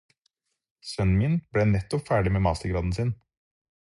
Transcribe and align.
Sønnen 0.91 1.13
min 1.19 1.37
ble 1.57 1.67
nettopp 1.73 2.09
ferdig 2.09 2.33
med 2.37 2.43
mastergraden 2.47 2.97
sin. 3.01 3.13